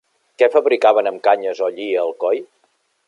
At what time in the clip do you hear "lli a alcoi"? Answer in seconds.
1.77-2.43